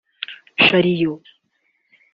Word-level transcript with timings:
Shariyo 0.65 1.13